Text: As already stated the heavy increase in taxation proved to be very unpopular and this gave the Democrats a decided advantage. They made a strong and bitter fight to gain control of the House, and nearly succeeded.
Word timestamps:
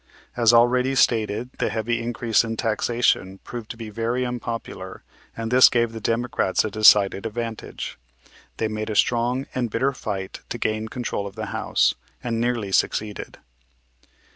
As 0.35 0.51
already 0.51 0.95
stated 0.95 1.51
the 1.59 1.69
heavy 1.69 2.01
increase 2.01 2.43
in 2.43 2.57
taxation 2.57 3.37
proved 3.43 3.69
to 3.69 3.77
be 3.77 3.91
very 3.91 4.25
unpopular 4.25 5.03
and 5.37 5.51
this 5.51 5.69
gave 5.69 5.91
the 5.91 6.01
Democrats 6.01 6.65
a 6.65 6.71
decided 6.71 7.23
advantage. 7.27 7.99
They 8.57 8.67
made 8.67 8.89
a 8.89 8.95
strong 8.95 9.45
and 9.53 9.69
bitter 9.69 9.93
fight 9.93 10.39
to 10.49 10.57
gain 10.57 10.87
control 10.87 11.27
of 11.27 11.35
the 11.35 11.45
House, 11.53 11.93
and 12.23 12.41
nearly 12.41 12.71
succeeded. 12.71 13.37